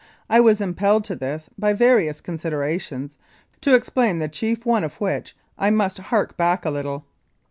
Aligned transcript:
I 0.31 0.39
was 0.39 0.59
impelled 0.61 1.03
to 1.03 1.15
this 1.15 1.47
by 1.59 1.73
various 1.73 2.21
considerations, 2.21 3.17
to 3.61 3.75
explain 3.75 4.17
the 4.17 4.27
chief 4.27 4.65
one 4.65 4.83
of 4.83 4.95
which 4.99 5.37
I 5.59 5.69
must 5.69 5.99
hark 5.99 6.35
back 6.35 6.65
a 6.65 6.71
little. 6.71 7.05